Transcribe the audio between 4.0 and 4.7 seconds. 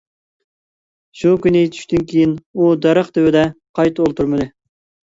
ئولتۇرمىدى.